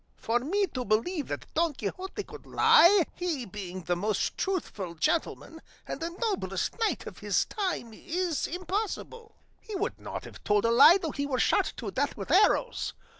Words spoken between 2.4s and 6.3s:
lie, he being the most truthful gentleman and the